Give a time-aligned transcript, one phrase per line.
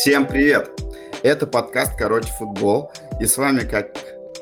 [0.00, 0.70] Всем привет!
[1.24, 2.92] Это подкаст «Короче, футбол».
[3.20, 3.96] И с вами, как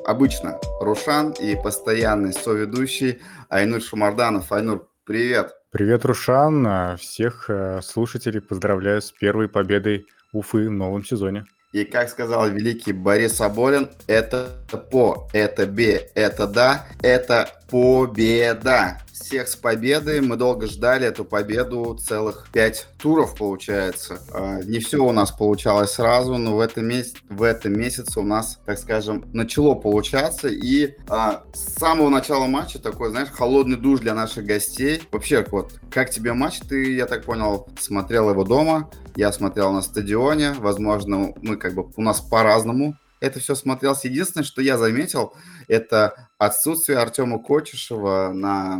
[0.04, 4.52] обычно, Рушан и постоянный соведущий Айнур Шумарданов.
[4.52, 5.54] Айнур, привет!
[5.70, 6.98] Привет, Рушан!
[6.98, 11.46] Всех э, слушателей поздравляю с первой победой Уфы в новом сезоне.
[11.72, 14.48] И как сказал великий Борис Аболин, это
[14.90, 20.20] по, это бе, это да, это победа всех с победой.
[20.20, 24.20] Мы долго ждали эту победу, целых пять туров получается.
[24.32, 28.22] А, не все у нас получалось сразу, но в этом, месяце, в этом месяце у
[28.22, 30.48] нас, так скажем, начало получаться.
[30.48, 35.02] И а, с самого начала матча такой, знаешь, холодный душ для наших гостей.
[35.10, 36.60] Вообще, вот, как тебе матч?
[36.60, 40.54] Ты, я так понял, смотрел его дома, я смотрел на стадионе.
[40.58, 44.04] Возможно, мы как бы у нас по-разному это все смотрелось.
[44.04, 45.34] Единственное, что я заметил,
[45.68, 48.78] это отсутствие Артема Кочешева на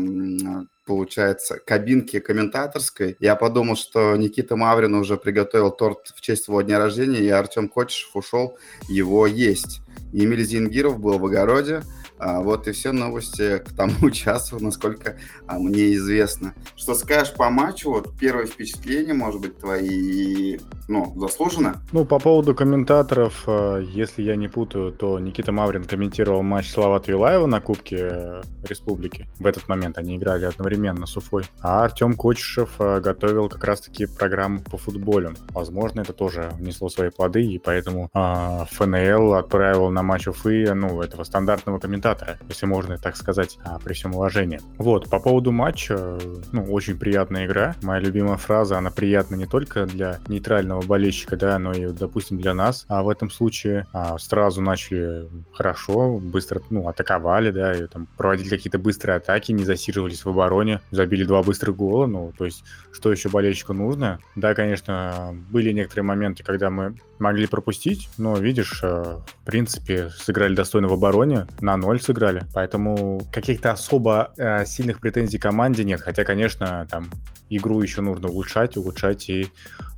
[0.87, 3.17] получается, кабинке комментаторской.
[3.19, 7.69] Я подумал, что Никита Маврин уже приготовил торт в честь его дня рождения, и Артем
[7.69, 8.57] Кочешев ушел
[8.89, 9.81] его есть.
[10.13, 11.83] Емель Зингиров был в огороде,
[12.19, 16.55] вот и все новости к тому часу, насколько а, мне известно.
[16.77, 17.91] Что скажешь по матчу?
[17.91, 21.83] Вот первое впечатление, может быть, твои, ну, заслуженно?
[21.93, 27.11] Ну, по поводу комментаторов, а, если я не путаю, то Никита Маврин комментировал матч Славата
[27.11, 29.29] Юлаева на Кубке э, Республики.
[29.39, 31.45] В этот момент они играли одновременно с Уфой.
[31.61, 35.17] А Артем Кочешев готовил как раз-таки программу по футболу.
[35.51, 41.25] Возможно, это тоже внесло свои плоды, и поэтому ФНЛ отправил на матч Уфы, ну, этого
[41.25, 44.61] стандартного комментатора комментатора, если можно так сказать, а, при всем уважении.
[44.79, 46.19] Вот, по поводу матча,
[46.53, 47.75] ну, очень приятная игра.
[47.83, 52.55] Моя любимая фраза, она приятна не только для нейтрального болельщика, да, но и, допустим, для
[52.55, 52.85] нас.
[52.89, 58.49] А в этом случае а, сразу начали хорошо, быстро, ну, атаковали, да, и там проводили
[58.49, 62.63] какие-то быстрые атаки, не засиживались в обороне, забили два быстрых гола, ну, то есть,
[62.93, 64.21] что еще болельщику нужно?
[64.37, 70.55] Да, конечно, были некоторые моменты, когда мы могли пропустить, но, видишь, э, в принципе, сыграли
[70.55, 76.25] достойно в обороне, на ноль сыграли, поэтому каких-то особо э, сильных претензий команде нет, хотя,
[76.25, 77.11] конечно, там
[77.49, 79.49] игру еще нужно улучшать, улучшать и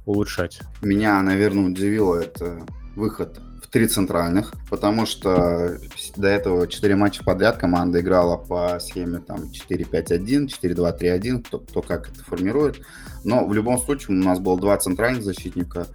[0.06, 0.61] улучшать.
[0.83, 5.79] Меня, наверное, удивило это выход в три центральных, потому что
[6.17, 12.09] до этого четыре матча подряд команда играла по схеме там 4-5-1, 4-2-3-1, кто, кто как
[12.09, 12.81] это формирует.
[13.25, 15.87] Но в любом случае у нас было два центральных защитника,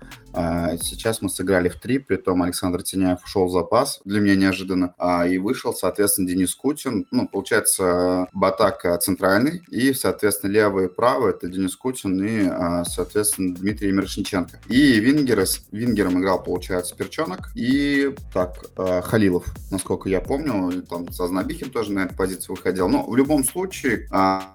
[0.81, 4.93] сейчас мы сыграли в три, при том Александр Теняев ушел в запас, для меня неожиданно,
[4.97, 7.05] а, и вышел, соответственно, Денис Кутин.
[7.11, 13.55] Ну, получается, Батака центральный, и, соответственно, левый и правый это Денис Кутин и, а, соответственно,
[13.55, 14.59] Дмитрий Мирошниченко.
[14.69, 21.69] И Вингер, вингером играл, получается, Перчонок и, так, Халилов, насколько я помню, там со Знобихин
[21.69, 22.87] тоже на эту позицию выходил.
[22.89, 24.07] Но в любом случае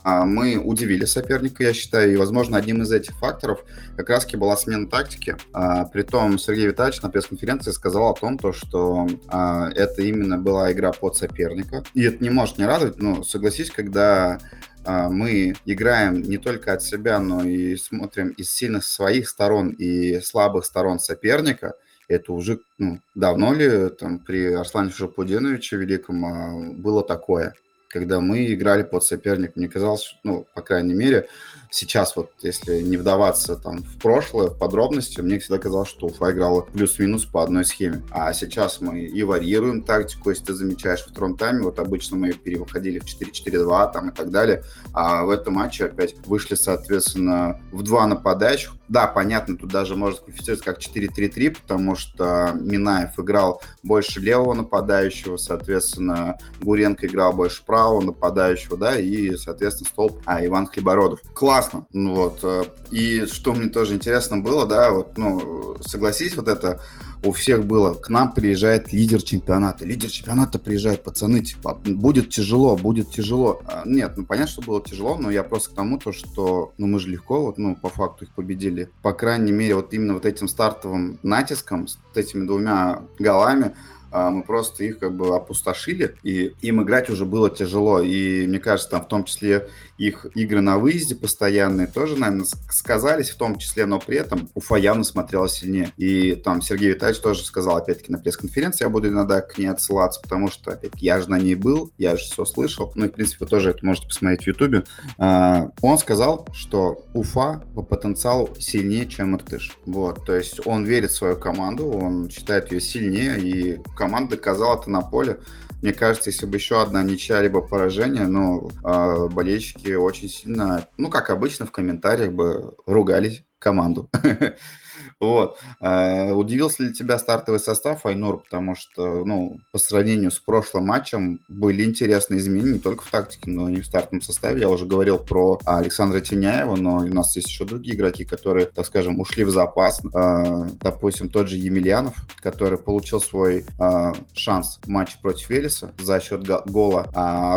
[0.04, 3.64] мы удивили соперника, я считаю, и, возможно, одним из этих факторов
[3.96, 5.36] как раз-таки была смена тактики.
[5.52, 10.72] А, притом Сергей Витальевич на пресс-конференции сказал о том, то, что а, это именно была
[10.72, 11.82] игра под соперника.
[11.94, 14.38] И это не может не радовать, но согласись, когда
[14.84, 20.20] а, мы играем не только от себя, но и смотрим из сильных своих сторон и
[20.20, 21.74] слабых сторон соперника,
[22.08, 27.54] это уже ну, давно ли там при Арслане Шапудиновиче Великом а, было такое,
[27.88, 29.56] когда мы играли под соперник.
[29.56, 31.28] Мне казалось, ну, по крайней мере,
[31.70, 36.32] сейчас вот, если не вдаваться там в прошлое, в подробности, мне всегда казалось, что Уфа
[36.32, 38.02] играла плюс-минус по одной схеме.
[38.10, 42.32] А сейчас мы и варьируем тактику, если ты замечаешь в втором тайме, вот обычно мы
[42.32, 47.82] переходили в 4-4-2 там и так далее, а в этом матче опять вышли, соответственно, в
[47.82, 48.74] два нападающих.
[48.88, 55.36] Да, понятно, тут даже можно квалифицировать как 4-3-3, потому что Минаев играл больше левого нападающего,
[55.36, 61.20] соответственно, Гуренко играл больше правого нападающего, да, и, соответственно, столб, а Иван Хлебородов.
[61.34, 61.86] Класс классно.
[61.92, 62.40] Вот.
[62.42, 66.80] Э, и что мне тоже интересно было, да, вот, ну, согласись, вот это
[67.24, 69.84] у всех было, к нам приезжает лидер чемпионата.
[69.84, 73.60] Лидер чемпионата приезжает, пацаны, типа, будет тяжело, будет тяжело.
[73.66, 76.86] А, нет, ну понятно, что было тяжело, но я просто к тому, то, что, ну
[76.86, 78.88] мы же легко, вот, ну по факту их победили.
[79.02, 83.74] По крайней мере, вот именно вот этим стартовым натиском, с этими двумя голами,
[84.12, 88.00] мы просто их как бы опустошили, и им играть уже было тяжело.
[88.00, 89.68] И мне кажется, там в том числе
[89.98, 94.76] их игры на выезде постоянные тоже, наверное, сказались в том числе, но при этом Уфа
[94.76, 95.92] явно смотрела сильнее.
[95.96, 100.20] И там Сергей Витальевич тоже сказал, опять-таки, на пресс-конференции, я буду иногда к ней отсылаться,
[100.20, 102.92] потому что, опять я же на ней был, я же все слышал.
[102.94, 104.84] Ну и, в принципе, тоже это можете посмотреть в Ютубе.
[105.18, 109.76] А, он сказал, что Уфа по потенциалу сильнее, чем Иртыш.
[109.84, 114.80] Вот, то есть он верит в свою команду, он считает ее сильнее, и команда доказала
[114.80, 115.40] это на поле.
[115.82, 121.10] Мне кажется, если бы еще одна ничья либо поражение, ну, э, болельщики очень сильно, ну,
[121.10, 124.08] как обычно, в комментариях бы ругались команду.
[125.20, 125.58] Вот.
[125.80, 128.42] Э, удивился ли тебя стартовый состав, Айнур?
[128.42, 133.50] Потому что, ну, по сравнению с прошлым матчем были интересные изменения не только в тактике,
[133.50, 134.60] но и в стартовом составе.
[134.60, 138.86] Я уже говорил про Александра Теняева, но у нас есть еще другие игроки, которые, так
[138.86, 140.00] скажем, ушли в запас.
[140.14, 146.20] Э, допустим, тот же Емельянов, который получил свой э, шанс в матче против Велеса за
[146.20, 147.08] счет гола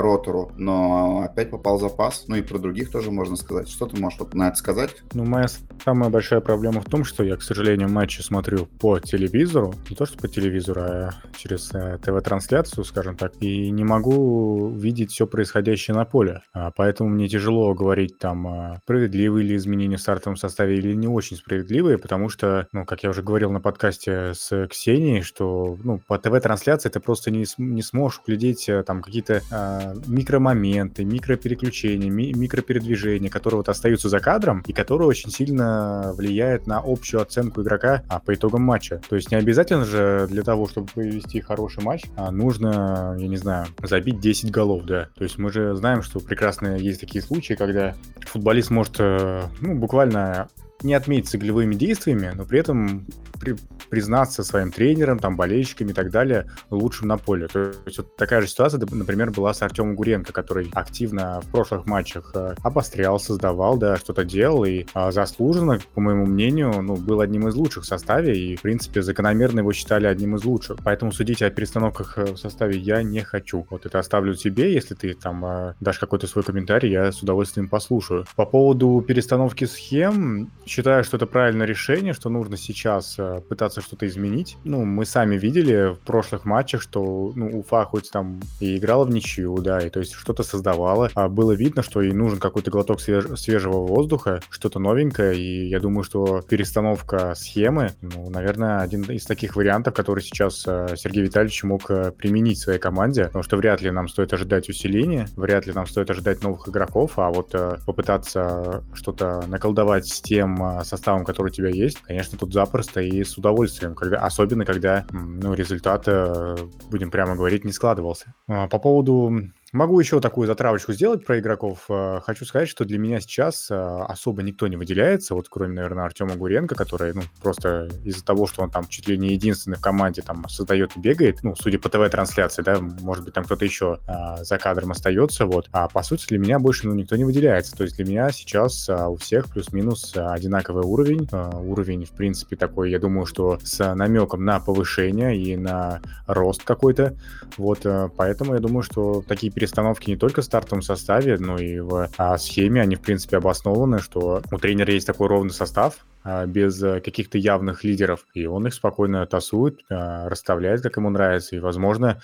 [0.01, 2.25] Ротору, но опять попал в запас.
[2.27, 3.69] Ну и про других тоже можно сказать.
[3.69, 4.91] Что ты можешь на это сказать?
[5.13, 5.47] Ну, моя
[5.83, 10.05] самая большая проблема в том, что я, к сожалению, матчи смотрю по телевизору, не то
[10.05, 15.95] что по телевизору, а через э, ТВ-трансляцию, скажем так, и не могу видеть все происходящее
[15.95, 16.41] на поле.
[16.53, 21.07] А, поэтому мне тяжело говорить там, а, справедливые ли изменения в стартовом составе или не
[21.07, 25.99] очень справедливые, потому что, ну, как я уже говорил на подкасте с Ксенией, что, ну,
[26.07, 32.33] по ТВ-трансляции ты просто не, не сможешь углядеть э, там какие-то а, микромоменты, микропереключения, ми-
[32.33, 38.03] микропередвижения, которые вот остаются за кадром и которые очень сильно влияют на общую оценку игрока
[38.07, 39.01] а, по итогам матча.
[39.09, 43.37] То есть не обязательно же для того, чтобы провести хороший матч, а нужно, я не
[43.37, 45.09] знаю, забить 10 голов, да.
[45.15, 47.95] То есть мы же знаем, что прекрасно есть такие случаи, когда
[48.25, 50.49] футболист может, э, ну, буквально
[50.83, 53.07] не отметиться голевыми действиями, но при этом
[53.41, 53.55] при,
[53.89, 57.47] признаться своим тренерам, там, болельщиками и так далее лучшим на поле.
[57.47, 61.85] То есть вот такая же ситуация, например, была с Артемом Гуренко, который активно в прошлых
[61.85, 67.21] матчах э, обострял, создавал, да, что-то делал и а, заслуженно, по моему мнению, ну, был
[67.21, 70.77] одним из лучших в составе и, в принципе, закономерно его считали одним из лучших.
[70.83, 73.65] Поэтому судить о перестановках э, в составе я не хочу.
[73.69, 77.67] Вот это оставлю себе, если ты там э, дашь какой-то свой комментарий, я с удовольствием
[77.67, 78.25] послушаю.
[78.35, 84.07] По поводу перестановки схем, считаю, что это правильное решение, что нужно сейчас э, пытаться что-то
[84.07, 84.57] изменить.
[84.63, 89.09] Ну, мы сами видели в прошлых матчах, что ну, Уфа хоть там и играла в
[89.09, 93.01] ничью, да, и то есть что-то создавала, а было видно, что ей нужен какой-то глоток
[93.01, 99.25] свеж свежего воздуха, что-то новенькое, и я думаю, что перестановка схемы, ну, наверное, один из
[99.25, 103.81] таких вариантов, который сейчас э, Сергей Витальевич мог э, применить своей команде, потому что вряд
[103.81, 107.53] ли нам стоит ожидать усиления, вряд ли нам стоит ожидать новых игроков, а вот
[107.85, 113.23] попытаться что-то наколдовать с тем, а, составом, который у тебя есть, конечно, тут запросто и
[113.23, 116.55] с удовольствием, когда, особенно когда ну, результат, э,
[116.89, 118.33] будем прямо говорить, не складывался.
[118.47, 121.85] А, по поводу Могу еще такую затравочку сделать про игроков.
[121.87, 126.03] Э, хочу сказать, что для меня сейчас э, особо никто не выделяется, вот кроме, наверное,
[126.03, 129.81] Артема Гуренко, который, ну, просто из-за того, что он там чуть ли не единственный в
[129.81, 133.99] команде там создает и бегает, ну, судя по ТВ-трансляции, да, может быть, там кто-то еще
[134.07, 135.69] а, за кадром остается, вот.
[135.71, 137.73] А по сути для меня больше, ну, никто не выделяется.
[137.73, 141.29] То есть для меня сейчас а, у всех плюс-минус одинаковый уровень.
[141.31, 146.63] А, уровень, в принципе, такой, я думаю, что с намеком на повышение и на рост
[146.63, 147.15] какой-то.
[147.55, 147.85] Вот,
[148.17, 152.37] поэтому я думаю, что такие перестановки не только в стартовом составе, но и в а,
[152.39, 156.99] схеме, они, в принципе, обоснованы, что у тренера есть такой ровный состав, а, без э,
[156.99, 162.19] каких-то явных лидеров, и он их спокойно тасует, а, расставляет, как ему нравится, и, возможно,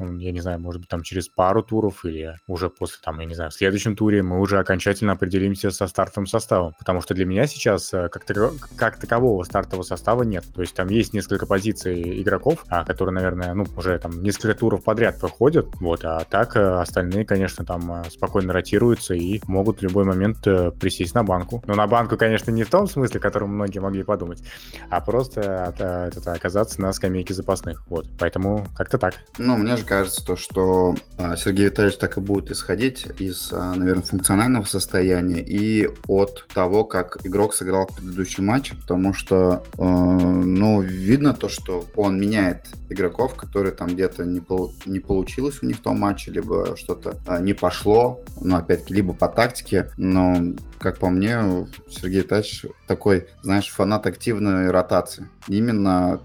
[0.00, 3.34] я не знаю, может быть, там через пару туров или уже после, там, я не
[3.34, 6.74] знаю, в следующем туре мы уже окончательно определимся со стартовым составом.
[6.78, 10.44] Потому что для меня сейчас э, как, тако, как такового стартового состава нет.
[10.54, 14.84] То есть там есть несколько позиций игроков, а, которые, наверное, ну, уже там несколько туров
[14.84, 15.66] подряд проходят.
[15.80, 20.40] Вот, а так э, остальные, конечно, там э, спокойно ротируются и могут в любой момент
[20.80, 21.62] присесть на банку.
[21.66, 24.42] Но на банку, конечно, не в том смысле, которым многие могли подумать,
[24.88, 27.86] а просто это, оказаться на скамейке запасных.
[27.88, 29.14] Вот, поэтому как-то так.
[29.38, 33.74] Ну, мне же кажется, то, что а, Сергей Витальевич так и будет исходить из, а,
[33.74, 39.82] наверное, функционального состояния и от того, как игрок сыграл в предыдущем матче, потому что, э,
[39.82, 45.66] ну, видно то, что он меняет игроков, которые там где-то не, пол- не получилось у
[45.66, 50.54] них в том матче, либо что-то э, не пошло, ну, опять-таки, либо по тактике, но,
[50.78, 55.28] как по мне, Сергей Витальевич такой, знаешь, фанат активной ротации.
[55.48, 56.20] Именно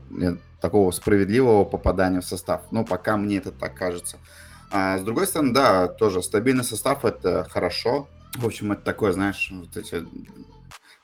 [0.65, 2.61] такого справедливого попадания в состав.
[2.71, 4.17] Но пока мне это так кажется.
[4.71, 8.07] А с другой стороны, да, тоже стабильный состав это хорошо.
[8.35, 10.03] В общем, это такое, знаешь, вот эти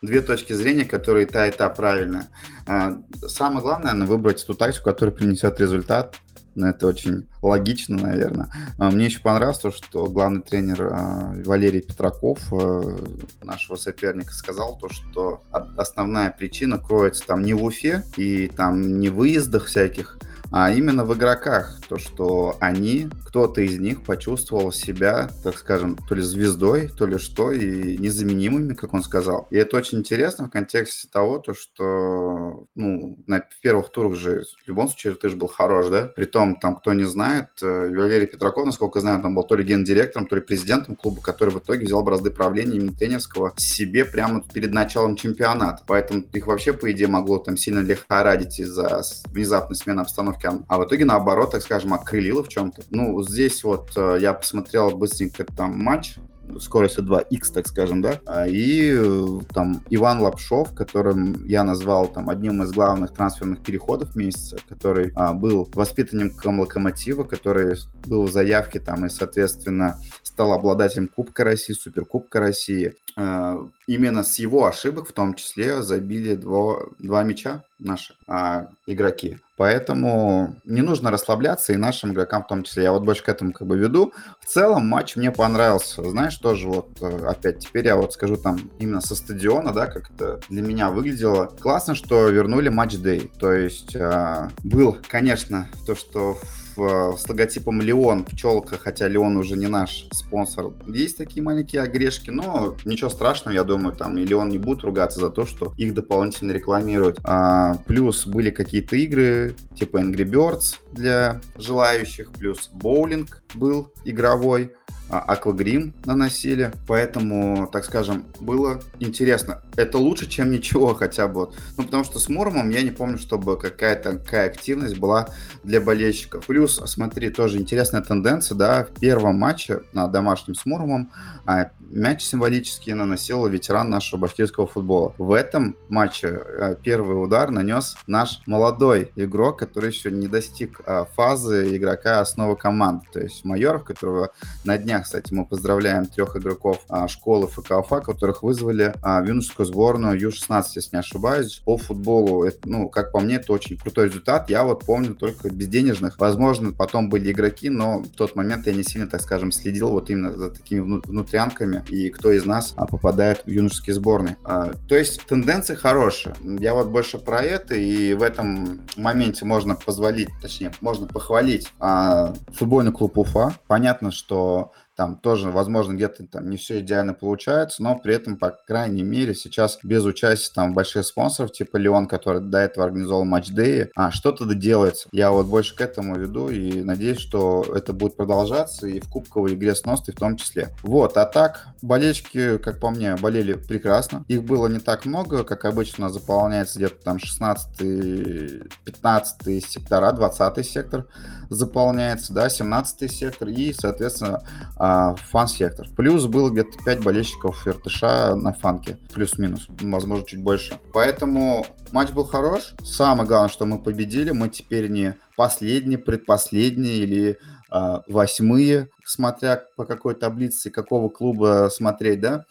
[0.02, 2.30] две точки зрения, которые та и та правильно.
[2.66, 6.16] А, самое главное, наверное, выбрать ту тактику, которая принесет результат.
[6.54, 8.50] Ну, это очень логично, наверное.
[8.78, 12.98] А, мне еще понравилось то, что главный тренер а, Валерий Петраков, э,
[13.44, 19.10] нашего соперника, сказал то, что основная причина кроется там не в Уфе и там не
[19.10, 20.18] в выездах всяких,
[20.52, 21.80] а именно в игроках.
[21.88, 27.18] То, что они, кто-то из них почувствовал себя, так скажем, то ли звездой, то ли
[27.18, 29.48] что, и незаменимыми, как он сказал.
[29.50, 34.68] И это очень интересно в контексте того, то, что ну, на первых турах же в
[34.68, 36.08] любом случае ты же был хорош, да?
[36.08, 40.28] Притом, там, кто не знает, э, Валерий Петраков, насколько знаю, там был то ли гендиректором,
[40.28, 44.74] то ли президентом клуба, который в итоге взял бразды правления именно тренерского себе прямо перед
[44.74, 45.84] началом чемпионата.
[45.88, 50.86] Поэтому их вообще, по идее, могло там сильно лихорадить из-за внезапной смены обстановки, а в
[50.86, 52.84] итоге, наоборот, так скажем, окрылило в чем-то.
[52.90, 56.18] Ну, здесь вот э, я посмотрел быстренько там матч,
[56.60, 62.30] скоростью 2x, так скажем, да, а, и э, там Иван Лапшов, которым я назвал там
[62.30, 68.80] одним из главных трансферных переходов месяца, который а, был воспитанником Локомотива, который был в заявке
[68.80, 72.96] там и, соответственно, стал обладателем Кубка России, Суперкубка России.
[73.16, 73.58] А,
[73.94, 79.40] именно с его ошибок в том числе забили два, два мяча наши а, игроки.
[79.58, 82.84] Поэтому не нужно расслабляться и нашим игрокам в том числе.
[82.84, 84.14] Я вот больше к этому как бы веду.
[84.40, 86.04] В целом матч мне понравился.
[86.10, 90.10] Знаешь, тоже вот э, опять теперь я вот скажу там именно со стадиона, да, как
[90.10, 91.46] это для меня выглядело.
[91.60, 93.32] Классно, что вернули матч-дей.
[93.40, 99.56] То есть э, был, конечно, то, что в, с логотипом Леон пчелка, хотя Леон уже
[99.56, 100.72] не наш спонсор.
[100.88, 105.20] Есть такие маленькие огрешки, но ничего страшного, я думаю, там и Леон не будет ругаться
[105.20, 107.20] за то, что их дополнительно рекламируют.
[107.24, 114.74] А, плюс были какие-то игры типа Angry Birds для желающих, плюс боулинг был игровой
[115.20, 119.62] аквагрим наносили, поэтому, так скажем, было интересно.
[119.76, 121.52] Это лучше, чем ничего хотя бы.
[121.78, 125.30] Ну, потому что с Муромом я не помню, чтобы какая-то такая активность была
[125.64, 126.46] для болельщиков.
[126.46, 131.12] Плюс, смотри, тоже интересная тенденция, да, в первом матче на домашнем с Муромом
[131.46, 135.14] а, мяч символически наносил ветеран нашего башкирского футбола.
[135.18, 141.06] В этом матче а, первый удар нанес наш молодой игрок, который еще не достиг а,
[141.06, 144.32] фазы игрока основы команды, то есть Майоров, которого
[144.64, 149.66] на днях кстати, мы поздравляем трех игроков а, школы ФК Уфа, которых вызвали в юношескую
[149.66, 152.44] сборную Ю-16, если не ошибаюсь, по футболу.
[152.44, 154.50] Это, ну, как по мне, это очень крутой результат.
[154.50, 156.20] Я вот помню только безденежных.
[156.20, 160.10] Возможно, потом были игроки, но в тот момент я не сильно, так скажем, следил вот
[160.10, 164.38] именно за такими внутрянками и кто из нас а, попадает в юношеские сборные.
[164.44, 166.36] А, то есть тенденции хорошие.
[166.42, 172.34] Я вот больше про это, и в этом моменте можно позволить, точнее, можно похвалить а,
[172.54, 173.56] футбольный клуб Уфа.
[173.68, 178.50] Понятно, что там тоже, возможно, где-то там не все идеально получается, но при этом, по
[178.50, 183.90] крайней мере, сейчас без участия там больших спонсоров, типа Леон, который до этого организовал матч-деи,
[183.96, 185.08] а что-то делается.
[185.12, 189.54] Я вот больше к этому веду и надеюсь, что это будет продолжаться и в кубковой
[189.54, 190.70] игре с Ностой в том числе.
[190.84, 194.26] Вот, а так, болельщики, как по мне, болели прекрасно.
[194.28, 201.08] Их было не так много, как обычно заполняется где-то там 16 15 сектора, 20 сектор
[201.50, 204.44] заполняется, да, 17 сектор и, соответственно,
[204.84, 205.88] а, фан-сектор.
[205.96, 210.80] Плюс было где-то 5 болельщиков Иртыша на фанке, плюс-минус, возможно, чуть больше.
[210.92, 212.74] Поэтому матч был хорош.
[212.84, 217.38] Самое главное, что мы победили, мы теперь не последние, предпоследние или
[217.70, 222.46] а, восьмые, смотря по какой таблице какого клуба смотреть, да,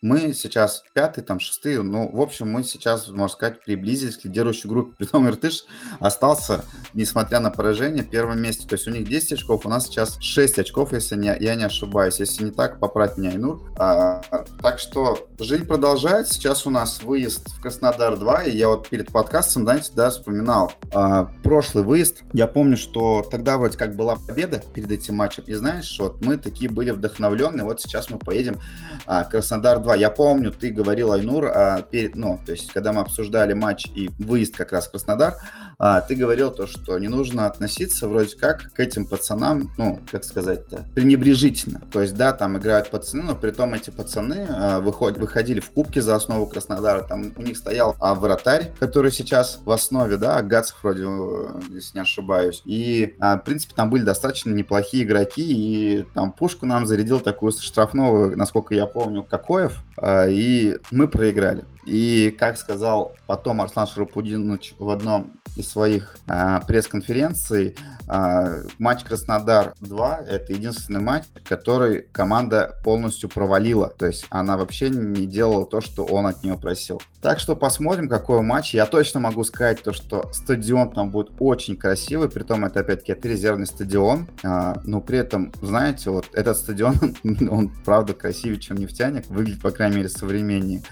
[0.00, 4.68] мы сейчас пятый, там шестые, ну, в общем, мы сейчас, можно сказать, приблизились к лидирующей
[4.68, 4.94] группе.
[4.98, 5.64] Притом Иртыш
[6.00, 8.66] остался, несмотря на поражение, в первом месте.
[8.66, 11.64] То есть у них 10 очков, у нас сейчас 6 очков, если не, я не
[11.64, 12.20] ошибаюсь.
[12.20, 13.62] Если не так, поправь меня, Айнур.
[13.78, 14.22] А,
[14.62, 16.34] так что жизнь продолжается.
[16.34, 20.72] Сейчас у нас выезд в Краснодар 2, и я вот перед подкастом, знаете, да, вспоминал
[20.92, 22.22] а, прошлый выезд.
[22.32, 26.36] Я помню, что тогда вроде как была победа перед этим матчем, и знаешь, вот мы
[26.36, 28.60] такие были вдохновленные, вот сейчас мы поедем
[29.06, 29.96] а, Краснодар Краснодар 2.
[29.96, 34.10] Я помню, ты говорил, Айнур, а, перед, ну, то есть, когда мы обсуждали матч и
[34.18, 35.36] выезд как раз в Краснодар,
[35.78, 40.24] а, ты говорил то, что не нужно относиться вроде как к этим пацанам, ну, как
[40.24, 41.82] сказать-то, пренебрежительно.
[41.92, 45.70] То есть, да, там играют пацаны, но при том эти пацаны а, выход, выходили в
[45.70, 50.40] кубки за основу Краснодара, там у них стоял а, вратарь, который сейчас в основе, да,
[50.42, 52.62] Гацев вроде, э, если не ошибаюсь.
[52.64, 57.52] И, а, в принципе, там были достаточно неплохие игроки, и там Пушку нам зарядил такую
[57.52, 61.64] штрафную, насколько я помню, Кокоев, а, и мы проиграли.
[61.84, 70.52] И, как сказал потом Арслан Шарапудинович в одном из своих а, пресс-конференций, матч Краснодар-2– это
[70.52, 73.88] единственный матч, который команда полностью провалила.
[73.88, 77.00] То есть она вообще не делала то, что он от нее просил.
[77.20, 78.74] Так что посмотрим, какой матч.
[78.74, 83.12] Я точно могу сказать то, что стадион там будет очень красивый, при том это опять-таки
[83.12, 86.94] это резервный стадион, а, но при этом, знаете, вот этот стадион,
[87.50, 90.82] он правда красивее, чем нефтяник, выглядит, по крайней мере, современнее.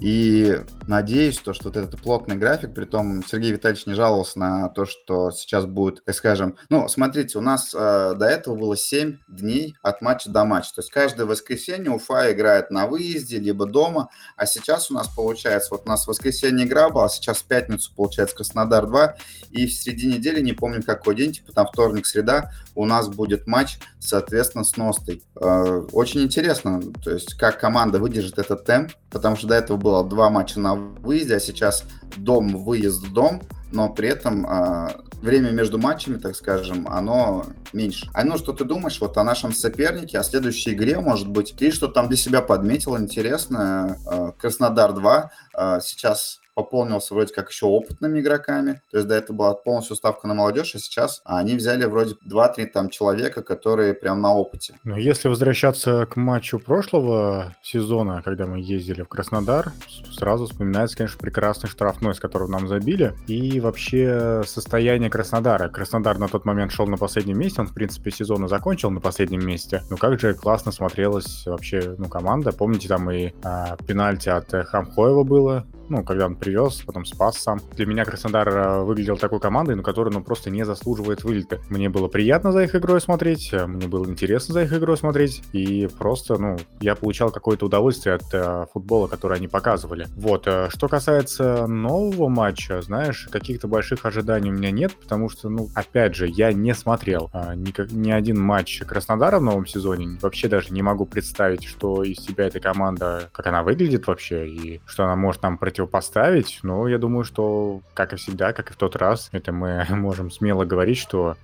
[0.00, 4.68] И надеюсь, то, что вот этот плотный график, при том Сергей Витальевич не жаловался на
[4.68, 9.76] то, что сейчас будет, скажем, ну, смотрите, у нас э, до этого было 7 дней
[9.82, 10.74] от матча до матча.
[10.74, 15.68] То есть каждое воскресенье Уфа играет на выезде, либо дома, а сейчас у нас получается,
[15.72, 19.16] вот у нас воскресенье игра была, а сейчас в пятницу получается Краснодар 2,
[19.50, 23.46] и в середине недели, не помню какой день, типа там вторник, среда, у нас будет
[23.46, 25.22] матч, соответственно, с Ностой.
[25.40, 30.04] Э, очень интересно, то есть как команда выдержит этот темп, потому что до этого было
[30.04, 31.84] два матча на выезде, а сейчас
[32.16, 33.42] дом, выезд, дом,
[33.72, 34.88] но при этом э,
[35.20, 38.08] время между матчами, так скажем, оно меньше.
[38.14, 41.70] А ну, что ты думаешь вот о нашем сопернике, о следующей игре, может быть, ты
[41.72, 43.98] что там для себя подметил интересное?
[44.06, 48.80] Э, Краснодар 2 э, сейчас пополнился вроде как еще опытными игроками.
[48.90, 52.66] То есть до этого была полностью ставка на молодежь, а сейчас они взяли вроде 2-3
[52.66, 54.78] там человека, которые прям на опыте.
[54.84, 59.72] Но если возвращаться к матчу прошлого сезона, когда мы ездили в Краснодар,
[60.12, 65.68] сразу вспоминается, конечно, прекрасный штрафной, с которого нам забили, и вообще состояние Краснодара.
[65.68, 69.46] Краснодар на тот момент шел на последнем месте, он, в принципе, сезона закончил на последнем
[69.46, 69.82] месте.
[69.90, 72.52] Ну как же классно смотрелась вообще ну, команда.
[72.52, 77.60] Помните, там и а, пенальти от Хамхоева было, ну, когда он привез, потом спас сам.
[77.76, 81.60] Для меня Краснодар э, выглядел такой командой, но которая, ну, просто не заслуживает вылета.
[81.68, 85.42] Мне было приятно за их игрой смотреть, э, мне было интересно за их игрой смотреть,
[85.52, 90.06] и просто, ну, я получал какое-то удовольствие от э, футбола, который они показывали.
[90.16, 95.48] Вот, э, что касается нового матча, знаешь, каких-то больших ожиданий у меня нет, потому что,
[95.48, 100.18] ну, опять же, я не смотрел э, ни, ни один матч Краснодара в новом сезоне,
[100.20, 104.80] вообще даже не могу представить, что из себя эта команда, как она выглядит вообще, и
[104.86, 108.76] что она может нам противопоставить, но я думаю, что, как и всегда, как и в
[108.76, 111.36] тот раз, это мы можем смело говорить, что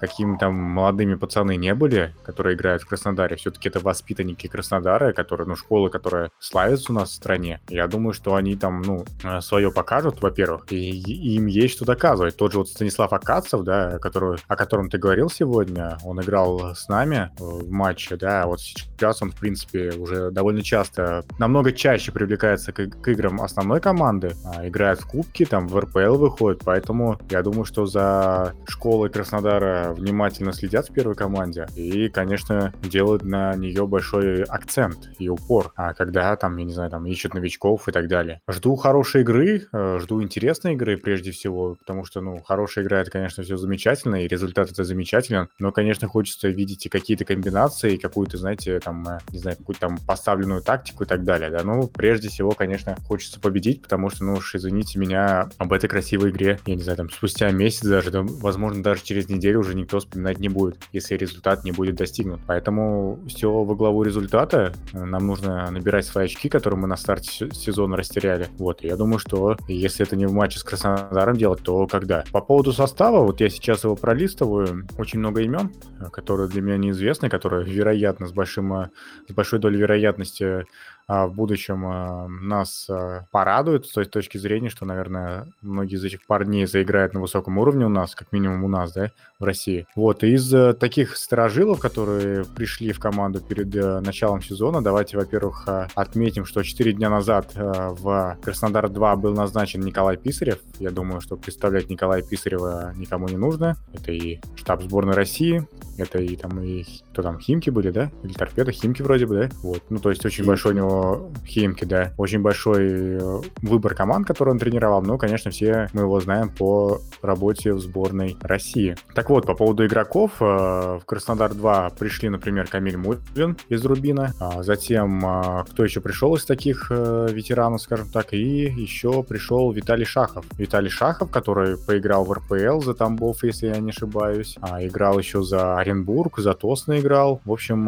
[0.00, 5.46] какими там молодыми пацаны не были, которые играют в Краснодаре, все-таки это воспитанники Краснодара, которые,
[5.46, 7.60] ну, школы, которые славятся у нас в стране.
[7.68, 11.84] Я думаю, что они там, ну, э, свое покажут, во-первых, и, и им есть что
[11.84, 12.36] доказывать.
[12.36, 16.88] Тот же вот Станислав Акацев, да, который, о котором ты говорил сегодня, он играл с
[16.88, 22.72] нами в матче, да, вот сейчас он, в принципе, уже довольно часто, намного чаще привлекается
[22.72, 27.42] к, к играм основной команды, а, играет в кубки, там в РПЛ выходит, поэтому я
[27.42, 33.86] думаю, что за школой Краснодара внимательно следят в первой команде и, конечно, делают на нее
[33.86, 38.08] большой акцент и упор, а когда там, я не знаю, там ищут новичков и так
[38.08, 38.40] далее.
[38.48, 43.10] Жду хорошей игры, э, жду интересной игры прежде всего, потому что, ну, хорошая игра, это,
[43.10, 48.36] конечно, все замечательно, и результат это замечателен, но, конечно, хочется видеть и какие-то комбинации, какую-то,
[48.36, 52.28] знаете, там, э, не знаю, какую-то там поставленную тактику и так далее, да, ну, прежде
[52.28, 56.74] всего, конечно, хочется победить, потому что, ну уж, извините меня, об этой красивой игре, я
[56.74, 60.48] не знаю, там, спустя месяц даже, да, возможно, даже через неделю уже никто вспоминать не
[60.48, 62.40] будет, если результат не будет достигнут.
[62.46, 64.72] Поэтому все во главу результата.
[64.92, 68.48] Нам нужно набирать свои очки, которые мы на старте сезона растеряли.
[68.58, 72.24] Вот, я думаю, что если это не в матче с Краснодаром делать, то когда?
[72.32, 75.72] По поводу состава, вот я сейчас его пролистываю, очень много имен,
[76.12, 78.90] которые для меня неизвестны, которые, вероятно, с, большим,
[79.28, 80.66] с большой долей вероятности
[81.06, 86.04] а, в будущем а, нас а, порадует с той точки зрения, что, наверное, многие из
[86.04, 89.86] этих парней заиграют на высоком уровне у нас, как минимум у нас, да, в России.
[89.94, 95.16] Вот, и из э, таких сторожилов, которые пришли в команду перед э, началом сезона, давайте,
[95.16, 100.58] во-первых, отметим, что 4 дня назад в Краснодар-2 был назначен Николай Писарев.
[100.80, 103.76] Я думаю, что представлять Николая Писарева никому не нужно.
[103.92, 105.64] Это и штаб сборной России,
[105.96, 108.10] это и там и кто там, Химки были, да?
[108.24, 109.48] Или Торпеда, Химки вроде бы, да?
[109.62, 112.12] Вот, ну то есть очень большой у него Химки, да.
[112.16, 115.02] Очень большой э, выбор команд, который он тренировал.
[115.02, 118.96] Но, конечно, все мы его знаем по работе в сборной России.
[119.14, 120.32] Так вот, по поводу игроков.
[120.40, 124.32] Э, в Краснодар-2 пришли, например, Камиль Мулин из Рубина.
[124.40, 130.04] А затем, э, кто еще пришел из таких ветеранов, скажем так, и еще пришел Виталий
[130.04, 130.44] Шахов.
[130.58, 134.56] Виталий Шахов, который поиграл в РПЛ за Тамбов, если я не ошибаюсь.
[134.60, 137.40] А играл еще за Оренбург, за Тосно играл.
[137.44, 137.84] В общем,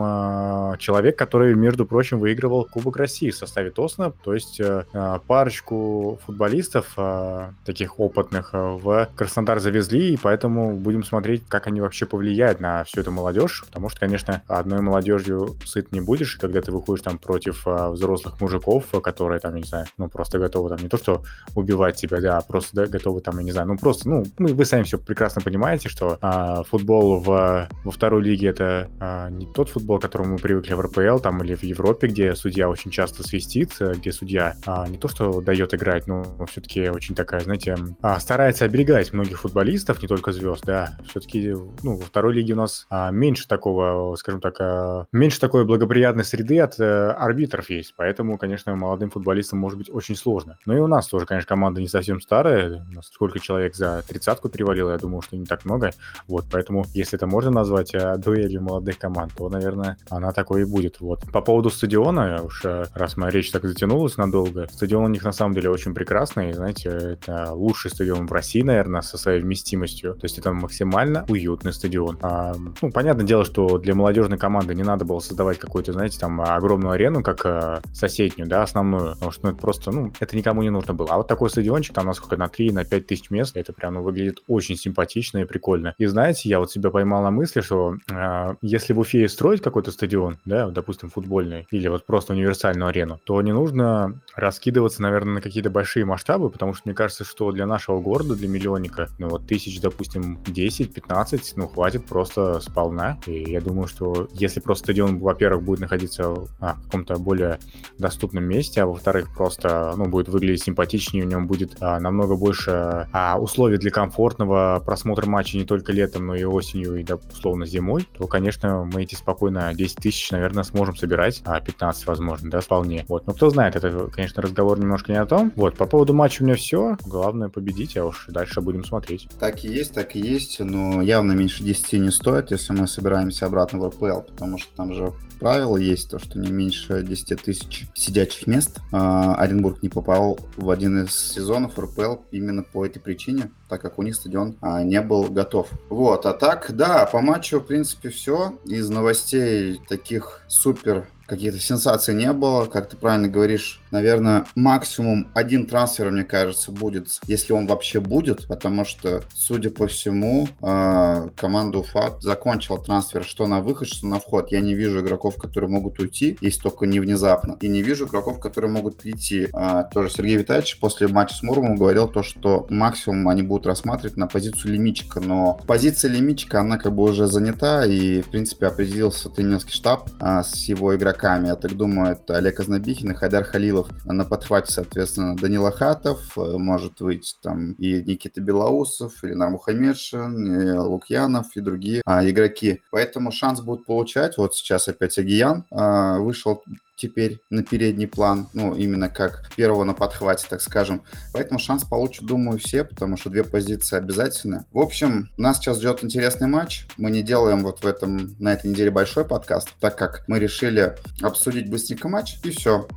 [0.79, 6.19] человек, который, между прочим, выигрывал Кубок России в составе Тосна, то есть э, э, парочку
[6.27, 12.61] футболистов э, таких опытных в Краснодар завезли, и поэтому будем смотреть, как они вообще повлияют
[12.61, 17.05] на всю эту молодежь, потому что, конечно, одной молодежью сыт не будешь, когда ты выходишь
[17.05, 20.99] там против взрослых мужиков, которые там, я не знаю, ну просто готовы там не то,
[20.99, 21.23] что
[21.55, 24.53] убивать тебя, да, а просто да, готовы там, я не знаю, ну просто, ну, ну
[24.53, 29.47] вы сами все прекрасно понимаете, что а, футбол в, во второй лиге это а, не
[29.47, 32.91] тот футбол, к которому мы привыкли в РПЛ там или в Европе, где судья очень
[32.91, 37.41] часто свистит, э, где судья а, не то что дает играть, но все-таки очень такая,
[37.41, 40.99] знаете, а, старается оберегать многих футболистов, не только звезд, да.
[41.09, 45.65] Все-таки ну, во второй лиге у нас а, меньше такого, скажем так, а, меньше такой
[45.65, 50.59] благоприятной среды от а, арбитров есть, поэтому, конечно, молодым футболистам может быть очень сложно.
[50.67, 54.03] Но и у нас тоже, конечно, команда не совсем старая, у нас сколько человек за
[54.07, 55.91] тридцатку перевалило, я думаю, что не так много,
[56.27, 60.65] вот, поэтому, если это можно назвать а, дуэлью молодых команд, то, наверное, она такой и
[60.65, 61.21] будет, вот.
[61.33, 65.55] По поводу стадиона, уж раз моя речь так затянулась надолго, стадион у них на самом
[65.55, 70.39] деле очень прекрасный, знаете, это лучший стадион в России, наверное, со своей вместимостью, то есть
[70.39, 72.19] это максимально уютный стадион.
[72.23, 76.41] А, ну, понятное дело, что для молодежной команды не надо было создавать какую-то, знаете, там
[76.41, 80.63] огромную арену, как э, соседнюю, да, основную, потому что ну, это просто, ну, это никому
[80.63, 81.09] не нужно было.
[81.11, 84.03] А вот такой стадиончик, там, насколько, на 3, на 5 тысяч мест, это прям, ну,
[84.03, 85.95] выглядит очень симпатично и прикольно.
[85.99, 89.91] И знаете, я вот себя поймал на мысли, что э, если в Уфе строить какой-то
[89.91, 95.41] стадион, да, допустим, футбольный, или вот просто универсальную арену, то не нужно раскидываться, наверное, на
[95.41, 99.47] какие-то большие масштабы, потому что мне кажется, что для нашего города, для миллионника, ну вот
[99.47, 103.19] тысяч, допустим, 10-15, ну хватит просто сполна.
[103.27, 107.59] И я думаю, что если просто стадион, во-первых, будет находиться а, в каком-то более
[107.99, 113.09] доступном месте, а во-вторых, просто, ну, будет выглядеть симпатичнее, у него будет а, намного больше
[113.13, 117.67] а, условий для комфортного просмотра матча не только летом, но и осенью, и, да, условно,
[117.67, 122.61] зимой, то, конечно, мы эти спокойно 10 тысяч, наверное, сможем собирать, а 15, возможно, да,
[122.61, 123.05] вполне.
[123.09, 125.53] Вот, но кто знает, это, конечно, разговор немножко не о том.
[125.57, 126.97] Вот, по поводу матча у меня все.
[127.05, 129.29] Главное победить, а уж дальше будем смотреть.
[129.39, 133.47] Так и есть, так и есть, но явно меньше 10 не стоит, если мы собираемся
[133.47, 137.87] обратно в РПЛ, потому что там же правило есть, то, что не меньше 10 тысяч
[137.95, 138.79] сидячих мест.
[138.93, 143.99] А, Оренбург не попал в один из сезонов РПЛ именно по этой причине, так как
[143.99, 145.69] у них стадион а, не был готов.
[145.91, 148.59] Вот, а так, да, по матчу, в принципе, все.
[148.65, 152.67] Из новостей таких супер каких-то сенсаций не было.
[152.67, 158.47] Как ты правильно говоришь, наверное, максимум один трансфер, мне кажется, будет, если он вообще будет,
[158.49, 164.19] потому что, судя по всему, э, команда Уфа закончила трансфер что на выход, что на
[164.19, 164.53] вход.
[164.53, 167.57] Я не вижу игроков, которые могут уйти, если только не внезапно.
[167.61, 169.49] И не вижу игроков, которые могут прийти.
[169.53, 174.17] Э, тоже Сергей Витальевич после матча с Муромом говорил то, что максимум они будут рассматривать
[174.17, 179.29] на позицию лимитчика, но позиция лимитчика, она как бы уже занята, и, в принципе, определился
[179.29, 181.49] тренерский штаб э, с его игроками.
[181.49, 183.45] Я так думаю, это Олег Азнабихин и Хайдар
[183.77, 183.89] Халилов.
[184.05, 190.79] На подхвате, соответственно, Данила Хатов, э, может выйти там и Никита Белоусов, или Нармухамедшин, и
[190.79, 192.83] Лукьянов, и другие а, игроки.
[192.91, 194.37] Поэтому шанс будут получать.
[194.39, 196.63] Вот сейчас опять Агиян а, вышел
[196.97, 201.03] теперь на передний план, ну, именно как первого на подхвате, так скажем.
[201.33, 204.65] Поэтому шанс получат, думаю, все, потому что две позиции обязательны.
[204.73, 206.87] В общем, нас сейчас ждет интересный матч.
[206.97, 210.97] Мы не делаем вот в этом, на этой неделе большой подкаст, так как мы решили
[211.23, 212.89] обсудить быстренько матч, и все.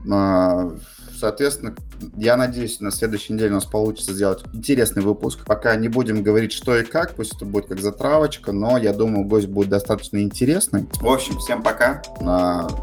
[1.20, 1.76] Соответственно,
[2.16, 5.46] я надеюсь, на следующей неделе у нас получится сделать интересный выпуск.
[5.46, 9.26] Пока не будем говорить, что и как, пусть это будет как затравочка, но я думаю,
[9.26, 10.88] гость будет достаточно интересный.
[11.02, 12.02] В общем, всем пока.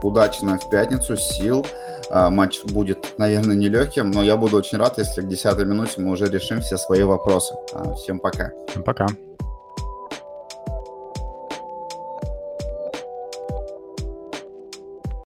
[0.02, 1.66] Удачи нам в пятницу, сил.
[2.10, 6.12] А, матч будет, наверное, нелегким, но я буду очень рад, если к 10 минуте мы
[6.12, 7.54] уже решим все свои вопросы.
[7.72, 8.52] А, всем пока.
[8.68, 9.06] Всем пока.